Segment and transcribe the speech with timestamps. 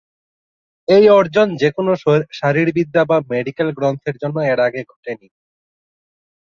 [0.87, 1.91] এই অর্জন যেকোনো
[2.31, 5.27] শারীরবিদ্যা বা মেডিকেল গ্রন্থের জন্য এর আগে ঘটে নি।